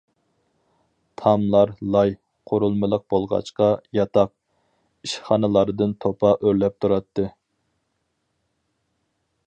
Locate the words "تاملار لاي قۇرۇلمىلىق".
1.21-3.03